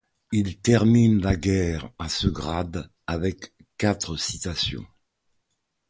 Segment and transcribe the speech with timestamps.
[0.31, 4.87] Il termine la guerre à ce grade avec quatre citations.